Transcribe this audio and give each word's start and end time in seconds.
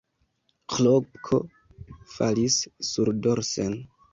Ĥlopko 0.77 1.41
falis 2.15 2.59
surdorsen. 2.91 3.79